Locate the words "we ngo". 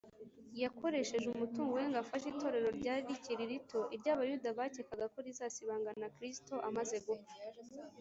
1.77-1.97